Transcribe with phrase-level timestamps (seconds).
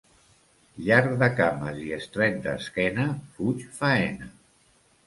[0.87, 3.07] Llarg de cames i estret d'esquena:
[3.39, 4.35] fuig faena.